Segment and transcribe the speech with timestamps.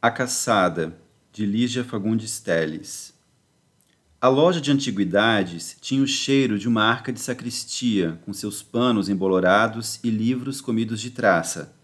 [0.00, 0.94] A Caçada,
[1.32, 3.14] de Lígia Fagundes Telles.
[4.20, 9.08] A loja de antiguidades tinha o cheiro de uma arca de sacristia, com seus panos
[9.08, 11.74] embolorados e livros comidos de traça.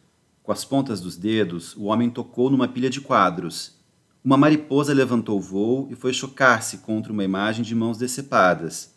[0.42, 3.78] Com as pontas dos dedos, o homem tocou numa pilha de quadros.
[4.22, 8.94] Uma mariposa levantou voo e foi chocar-se contra uma imagem de mãos decepadas.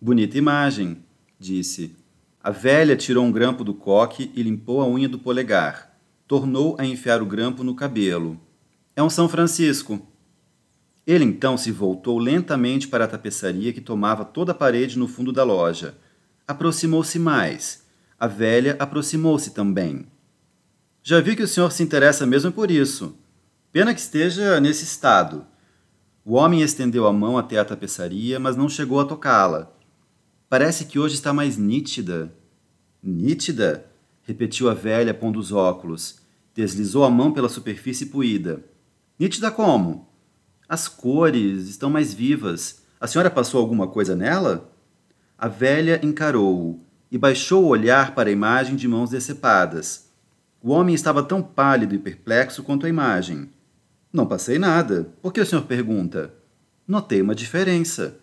[0.00, 0.98] Bonita imagem,
[1.38, 1.94] disse.
[2.42, 5.96] A velha tirou um grampo do coque e limpou a unha do polegar.
[6.26, 8.38] Tornou a enfiar o grampo no cabelo.
[8.98, 10.04] É um São Francisco.
[11.06, 15.32] Ele então se voltou lentamente para a tapeçaria que tomava toda a parede no fundo
[15.32, 15.96] da loja.
[16.48, 17.84] Aproximou-se mais.
[18.18, 20.04] A velha aproximou-se também.
[21.00, 23.16] Já vi que o senhor se interessa mesmo por isso.
[23.70, 25.46] Pena que esteja nesse estado.
[26.24, 29.70] O homem estendeu a mão até a tapeçaria, mas não chegou a tocá-la.
[30.48, 32.34] Parece que hoje está mais nítida.
[33.00, 33.86] Nítida?
[34.22, 36.18] repetiu a velha, pondo os óculos.
[36.52, 38.60] Deslizou a mão pela superfície poída.
[39.18, 40.08] Nítida como?
[40.68, 42.82] As cores estão mais vivas.
[43.00, 44.70] A senhora passou alguma coisa nela?
[45.36, 46.78] A velha encarou-o
[47.10, 50.08] e baixou o olhar para a imagem de mãos decepadas.
[50.62, 53.50] O homem estava tão pálido e perplexo quanto a imagem.
[54.12, 55.12] Não passei nada.
[55.20, 56.32] Por que o senhor pergunta?
[56.86, 58.20] Notei uma diferença.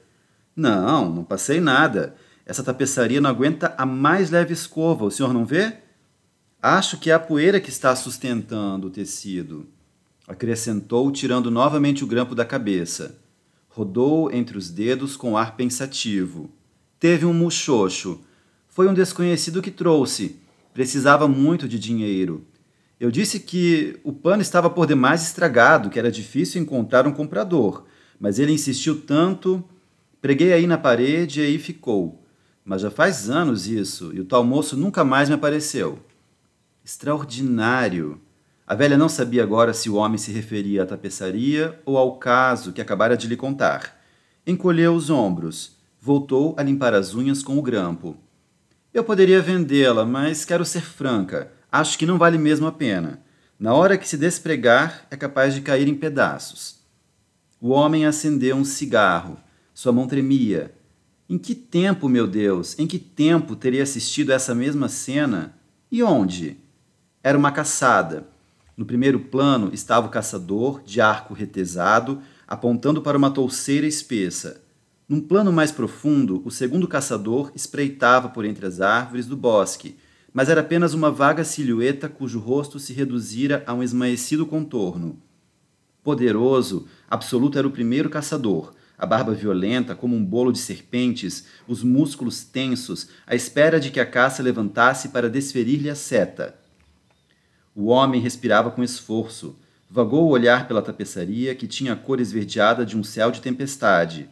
[0.55, 2.15] Não, não passei nada.
[2.45, 5.73] Essa tapeçaria não aguenta a mais leve escova, o senhor não vê?
[6.61, 9.74] Acho que é a poeira que está sustentando o tecido
[10.27, 13.17] acrescentou, tirando novamente o grampo da cabeça.
[13.69, 16.49] Rodou entre os dedos com ar pensativo.
[16.99, 18.21] Teve um muxoxo.
[18.67, 20.37] Foi um desconhecido que trouxe.
[20.73, 22.45] Precisava muito de dinheiro.
[22.99, 27.85] Eu disse que o pano estava por demais estragado, que era difícil encontrar um comprador,
[28.19, 29.63] mas ele insistiu tanto.
[30.21, 32.23] Preguei aí na parede e aí ficou.
[32.63, 35.99] Mas já faz anos isso, e o tal moço nunca mais me apareceu.
[36.83, 38.19] Extraordinário.
[38.67, 42.73] A velha não sabia agora se o homem se referia à tapeçaria ou ao caso
[42.73, 44.01] que acabara de lhe contar.
[44.45, 45.75] Encolheu os ombros.
[46.01, 48.17] Voltou a limpar as unhas com o grampo.
[48.91, 51.51] Eu poderia vendê-la, mas quero ser franca.
[51.71, 53.21] Acho que não vale mesmo a pena.
[53.59, 56.79] Na hora que se despregar, é capaz de cair em pedaços.
[57.61, 59.37] O homem acendeu um cigarro.
[59.75, 60.73] Sua mão tremia.
[61.29, 65.55] Em que tempo, meu Deus, em que tempo teria assistido essa mesma cena?
[65.91, 66.57] E onde?
[67.23, 68.33] Era uma caçada
[68.77, 74.61] no primeiro plano estava o caçador, de arco retesado, apontando para uma touceira espessa.
[75.07, 79.95] Num plano mais profundo, o segundo caçador espreitava por entre as árvores do bosque,
[80.33, 85.21] mas era apenas uma vaga silhueta cujo rosto se reduzira a um esmaecido contorno.
[86.03, 91.81] Poderoso, absoluto era o primeiro caçador, a barba violenta como um bolo de serpentes, os
[91.81, 96.64] músculos tensos, à espera de que a caça levantasse para desferir-lhe a seta.
[97.75, 99.53] O homem respirava com esforço.
[99.91, 104.29] Vagou o olhar pela tapeçaria, que tinha a cor esverdeada de um céu de tempestade.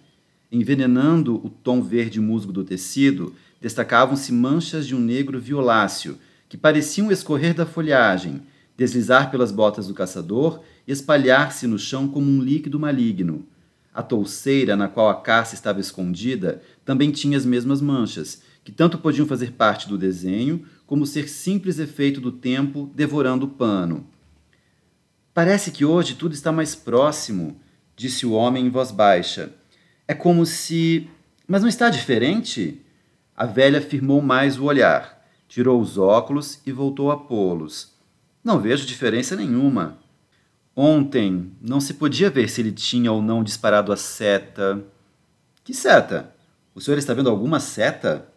[0.49, 6.17] Envenenando o tom verde musgo do tecido, destacavam-se manchas de um negro violáceo,
[6.47, 8.41] que pareciam escorrer da folhagem,
[8.77, 13.45] deslizar pelas botas do caçador e espalhar-se no chão como um líquido maligno.
[13.93, 18.97] A touceira na qual a caça estava escondida também tinha as mesmas manchas, que tanto
[18.97, 24.05] podiam fazer parte do desenho como ser simples efeito do tempo devorando o pano.
[25.33, 27.59] Parece que hoje tudo está mais próximo,
[27.95, 29.51] disse o homem em voz baixa.
[30.07, 31.09] É como se.
[31.47, 32.79] Mas não está diferente?
[33.35, 37.95] A velha firmou mais o olhar, tirou os óculos e voltou a pô-los.
[38.43, 39.97] Não vejo diferença nenhuma.
[40.75, 44.85] Ontem não se podia ver se ele tinha ou não disparado a seta.
[45.63, 46.35] Que seta?
[46.75, 48.29] O senhor está vendo alguma seta?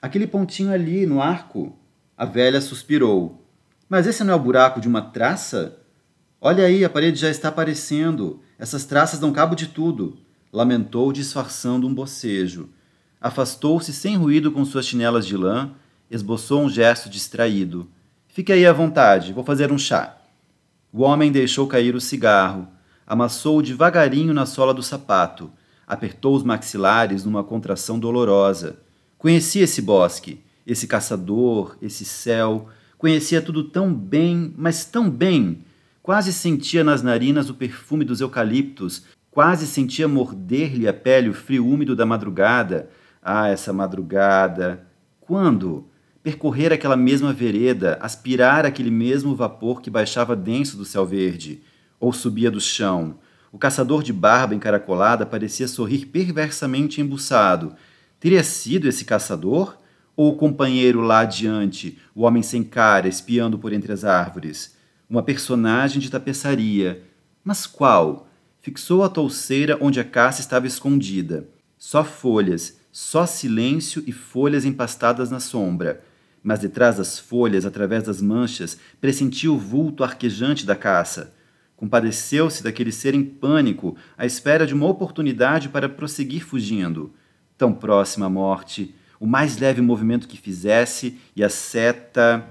[0.00, 1.76] Aquele pontinho ali no arco.
[2.16, 3.44] A velha suspirou.
[3.88, 5.76] Mas esse não é o buraco de uma traça?
[6.40, 8.40] Olha aí, a parede já está aparecendo.
[8.58, 10.16] Essas traças dão cabo de tudo.
[10.50, 12.70] Lamentou, disfarçando um bocejo.
[13.20, 15.72] Afastou-se sem ruído com suas chinelas de lã,
[16.10, 17.88] esboçou um gesto distraído.
[18.28, 20.16] Fique aí à vontade, vou fazer um chá.
[20.92, 22.68] O homem deixou cair o cigarro,
[23.06, 25.50] amassou-o devagarinho na sola do sapato,
[25.86, 28.78] apertou os maxilares numa contração dolorosa.
[29.18, 32.68] Conhecia esse bosque, esse caçador, esse céu.
[32.98, 35.64] Conhecia tudo tão bem, mas tão bem.
[36.02, 41.66] Quase sentia nas narinas o perfume dos eucaliptos, quase sentia morder-lhe a pele o frio
[41.66, 42.88] úmido da madrugada.
[43.22, 44.86] Ah, essa madrugada!
[45.20, 45.88] Quando?
[46.22, 51.62] Percorrer aquela mesma vereda, aspirar aquele mesmo vapor que baixava denso do céu verde,
[52.00, 53.18] ou subia do chão.
[53.52, 57.74] O caçador de barba encaracolada parecia sorrir perversamente embuçado.
[58.20, 59.76] Teria sido esse caçador?
[60.16, 64.74] Ou o companheiro lá adiante, o homem sem cara espiando por entre as árvores,
[65.08, 67.02] uma personagem de tapeçaria,
[67.44, 68.28] Mas qual?
[68.60, 71.46] Fixou a touceira onde a caça estava escondida.
[71.78, 76.02] Só folhas, só silêncio e folhas empastadas na sombra.
[76.42, 81.32] Mas detrás das folhas, através das manchas, pressentiu o vulto arquejante da caça.
[81.76, 87.12] Compadeceu-se daquele ser em pânico, à espera de uma oportunidade para prosseguir fugindo.
[87.56, 92.44] Tão próxima à morte, o mais leve movimento que fizesse, e a seta.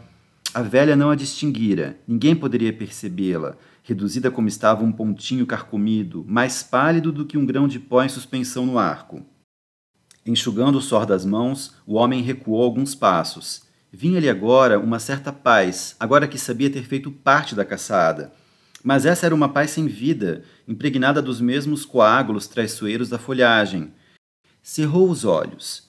[0.54, 6.64] A velha não a distinguira, ninguém poderia percebê-la, reduzida como estava um pontinho carcomido, mais
[6.64, 9.26] pálido do que um grão de pó em suspensão no arco.
[10.26, 13.64] Enxugando o suor das mãos, o homem recuou alguns passos.
[13.92, 18.34] Vinha-lhe agora uma certa paz, agora que sabia ter feito parte da caçada.
[18.84, 23.94] Mas essa era uma paz sem vida, impregnada dos mesmos coágulos traiçoeiros da folhagem.
[24.64, 25.85] Cerrou os olhos.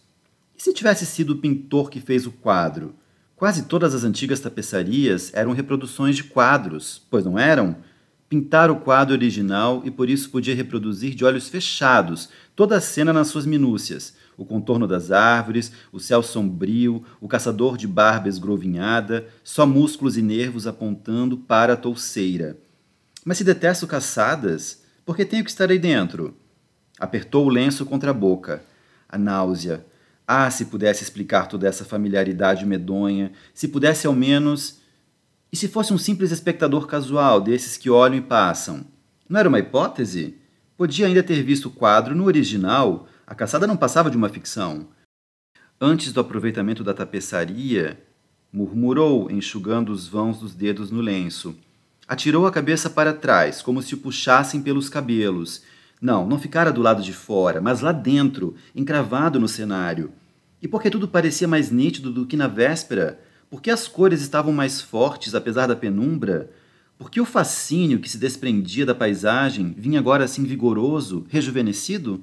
[0.56, 2.94] E se tivesse sido o pintor que fez o quadro?
[3.36, 7.76] Quase todas as antigas tapeçarias eram reproduções de quadros, pois não eram?
[8.28, 13.12] Pintar o quadro original e por isso podia reproduzir de olhos fechados toda a cena
[13.12, 19.26] nas suas minúcias, o contorno das árvores, o céu sombrio, o caçador de barba esgrovinhada,
[19.44, 22.56] só músculos e nervos apontando para a touceira.
[23.24, 26.34] Mas se detesto caçadas, por que tenho que estar aí dentro?
[26.98, 28.64] Apertou o lenço contra a boca.
[29.08, 29.84] A náusea.
[30.26, 34.80] Ah, se pudesse explicar toda essa familiaridade medonha, se pudesse ao menos.
[35.52, 38.84] E se fosse um simples espectador casual, desses que olham e passam?
[39.28, 40.36] Não era uma hipótese?
[40.76, 44.88] Podia ainda ter visto o quadro no original, a caçada não passava de uma ficção.
[45.80, 47.98] Antes do aproveitamento da tapeçaria,
[48.52, 51.54] murmurou, enxugando os vãos dos dedos no lenço.
[52.08, 55.62] Atirou a cabeça para trás, como se o puxassem pelos cabelos.
[56.00, 60.12] Não, não ficara do lado de fora, mas lá dentro, encravado no cenário.
[60.60, 63.20] E porque tudo parecia mais nítido do que na véspera?
[63.48, 66.50] Porque as cores estavam mais fortes, apesar da penumbra?
[66.98, 72.22] Porque o fascínio que se desprendia da paisagem vinha agora assim vigoroso, rejuvenescido?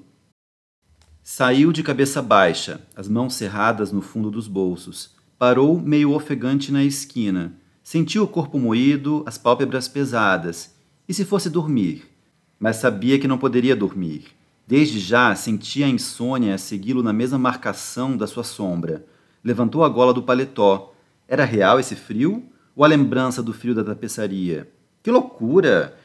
[1.24, 5.12] Saiu de cabeça baixa, as mãos cerradas no fundo dos bolsos.
[5.38, 7.54] Parou meio ofegante na esquina.
[7.84, 10.76] Sentiu o corpo moído, as pálpebras pesadas.
[11.08, 12.13] E se fosse dormir?
[12.60, 14.28] Mas sabia que não poderia dormir.
[14.66, 19.06] Desde já sentia a insônia segui-lo na mesma marcação da sua sombra.
[19.44, 20.94] Levantou a gola do paletó.
[21.28, 22.44] Era real esse frio?
[22.76, 24.70] Ou a lembrança do frio da tapeçaria?
[25.02, 25.98] Que loucura!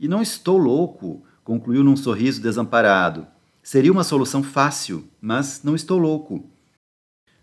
[0.00, 3.26] E não estou louco, concluiu num sorriso desamparado.
[3.62, 6.48] Seria uma solução fácil, mas não estou louco.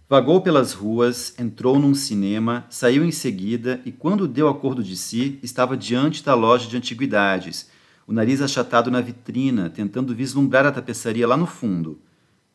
[0.08, 5.40] Vagou pelas ruas, entrou num cinema, saiu em seguida e, quando deu acordo de si,
[5.42, 7.69] estava diante da loja de antiguidades,
[8.07, 12.00] o nariz achatado na vitrina, tentando vislumbrar a tapeçaria lá no fundo.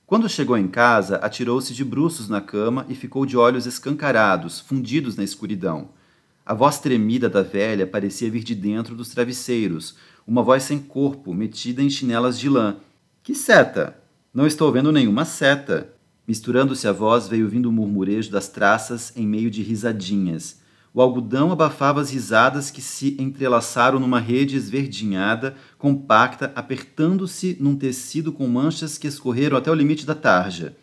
[0.06, 5.16] Quando chegou em casa, atirou-se de bruços na cama e ficou de olhos escancarados, fundidos
[5.16, 5.90] na escuridão.
[6.44, 11.34] A voz tremida da velha parecia vir de dentro dos travesseiros, uma voz sem corpo,
[11.34, 12.76] metida em chinelas de lã,
[13.22, 13.96] que seta?
[14.32, 15.92] Não estou vendo nenhuma seta.
[16.26, 20.60] Misturando-se a voz, veio vindo o murmurejo das traças em meio de risadinhas.
[20.92, 28.32] O algodão abafava as risadas que se entrelaçaram numa rede esverdinhada, compacta, apertando-se num tecido
[28.32, 30.76] com manchas que escorreram até o limite da tarja.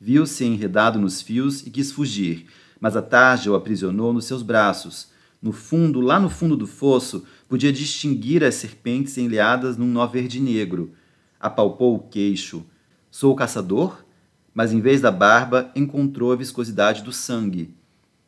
[0.00, 2.46] Viu-se enredado nos fios e quis fugir,
[2.80, 5.08] mas a tarja o aprisionou nos seus braços.
[5.42, 10.40] No fundo, lá no fundo do fosso, podia distinguir as serpentes enleadas num nó verde
[10.40, 10.92] negro
[11.40, 12.64] apalpou o queixo.
[13.10, 14.04] Sou o caçador?
[14.52, 17.74] Mas em vez da barba, encontrou a viscosidade do sangue.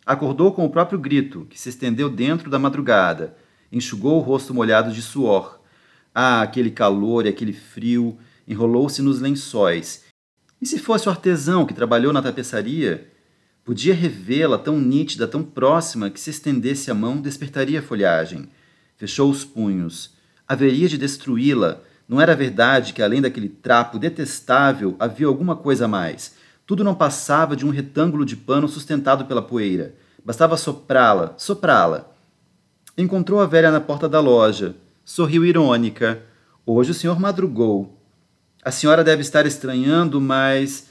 [0.08, 3.36] Acordou com o próprio grito, que se estendeu dentro da madrugada.
[3.70, 5.60] Enxugou o rosto molhado de suor.
[6.14, 8.16] Ah, aquele calor e aquele frio!
[8.48, 10.06] Enrolou-se nos lençóis.
[10.62, 13.06] E se fosse o artesão que trabalhou na tapeçaria?
[13.62, 18.48] Podia revê-la tão nítida, tão próxima, que se estendesse a mão, despertaria a folhagem.
[18.96, 20.14] Fechou os punhos.
[20.48, 25.88] Haveria de destruí-la, não era verdade que além daquele trapo detestável havia alguma coisa a
[25.88, 26.34] mais.
[26.68, 29.94] Tudo não passava de um retângulo de pano sustentado pela poeira.
[30.22, 32.12] Bastava soprá-la, soprá-la.
[32.94, 34.76] Encontrou a velha na porta da loja.
[35.02, 36.22] Sorriu irônica.
[36.66, 37.98] Hoje o senhor madrugou.
[38.62, 40.90] A senhora deve estar estranhando, mas.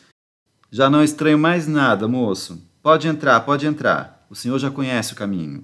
[0.72, 2.60] Já não estranho mais nada, moço.
[2.82, 4.26] Pode entrar, pode entrar.
[4.32, 5.64] O senhor já conhece o caminho.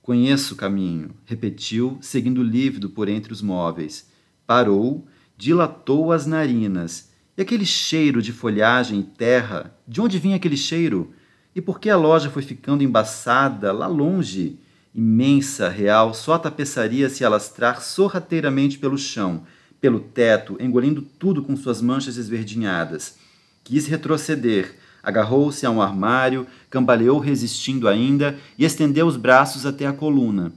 [0.00, 4.08] Conheço o caminho, repetiu, seguindo lívido por entre os móveis.
[4.46, 7.12] Parou, dilatou as narinas.
[7.36, 9.74] E aquele cheiro de folhagem e terra?
[9.88, 11.12] De onde vinha aquele cheiro?
[11.54, 14.56] E por que a loja foi ficando embaçada lá longe?
[14.94, 19.42] Imensa, real, só a tapeçaria se alastrar sorrateiramente pelo chão,
[19.80, 23.16] pelo teto, engolindo tudo com suas manchas esverdinhadas.
[23.64, 29.92] Quis retroceder, agarrou-se a um armário, cambaleou resistindo ainda e estendeu os braços até a
[29.92, 30.52] coluna.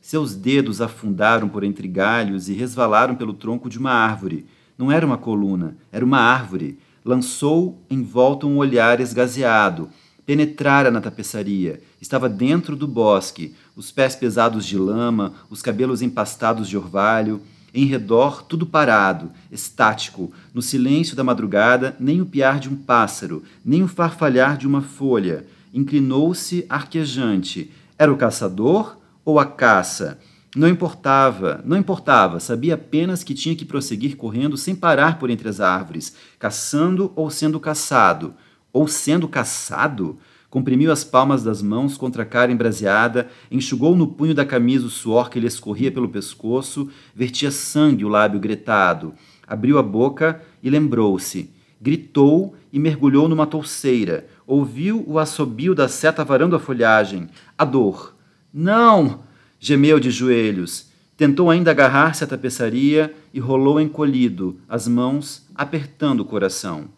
[0.00, 4.46] Seus dedos afundaram por entre galhos e resvalaram pelo tronco de uma árvore.
[4.82, 6.76] Não era uma coluna, era uma árvore.
[7.04, 9.88] Lançou em volta um olhar esgazeado.
[10.26, 11.80] Penetrara na tapeçaria.
[12.00, 17.40] Estava dentro do bosque, os pés pesados de lama, os cabelos empastados de orvalho.
[17.72, 23.44] Em redor, tudo parado, estático, no silêncio da madrugada, nem o piar de um pássaro,
[23.64, 25.46] nem o farfalhar de uma folha.
[25.72, 27.70] Inclinou-se arquejante.
[27.96, 30.18] Era o caçador ou a caça?
[30.54, 35.48] Não importava, não importava, sabia apenas que tinha que prosseguir correndo sem parar por entre
[35.48, 38.34] as árvores, caçando ou sendo caçado.
[38.72, 40.18] Ou sendo caçado?
[40.52, 44.90] comprimiu as palmas das mãos contra a cara embraseada, enxugou no punho da camisa o
[44.90, 49.14] suor que lhe escorria pelo pescoço, vertia sangue o lábio gretado.
[49.46, 51.48] Abriu a boca e lembrou-se.
[51.80, 54.26] Gritou e mergulhou numa touceira.
[54.46, 57.30] Ouviu o assobio da seta varando a folhagem.
[57.56, 58.14] A dor.
[58.52, 59.20] Não!
[59.64, 60.88] Gemeu de joelhos.
[61.16, 66.88] Tentou ainda agarrar-se à tapeçaria e rolou encolhido, as mãos apertando o coração.